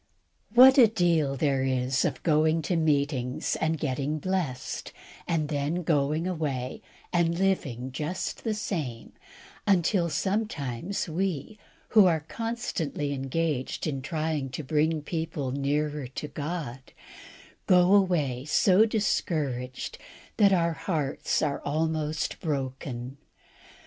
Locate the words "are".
12.07-12.21, 21.43-21.61